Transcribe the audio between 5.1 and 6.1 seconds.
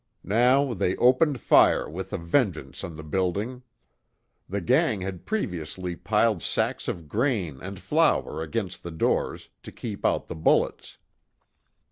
previously